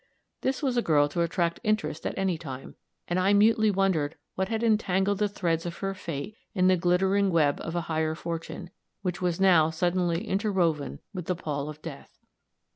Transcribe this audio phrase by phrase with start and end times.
[0.41, 2.73] This was a girl to attract interest at any time,
[3.07, 7.29] and I mutely wondered what had entangled the threads of her fate in the glittering
[7.29, 8.71] web of a higher fortune,
[9.03, 12.17] which was now suddenly interwoven with the pall of death.